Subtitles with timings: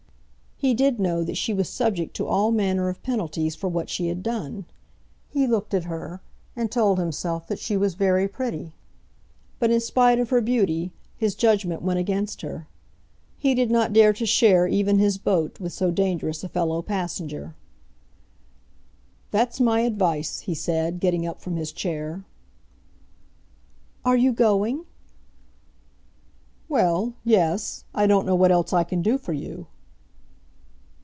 [0.63, 4.09] He did know that she was subject to all manner of penalties for what she
[4.09, 4.65] had done.
[5.27, 6.21] He looked at her,
[6.55, 8.71] and told himself that she was very pretty.
[9.57, 12.67] But in spite of her beauty, his judgment went against her.
[13.39, 17.55] He did not dare to share even his boat with so dangerous a fellow passenger.
[19.31, 22.23] "That's my advice," he said, getting up from his chair.
[24.05, 24.85] "Are you going?"
[26.69, 29.65] "Well; yes; I don't know what else I can do for you."